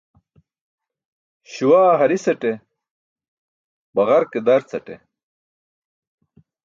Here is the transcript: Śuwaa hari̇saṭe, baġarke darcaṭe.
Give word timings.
Śuwaa 1.51 1.93
hari̇saṭe, 1.99 2.51
baġarke 3.93 4.39
darcaṭe. 4.45 4.95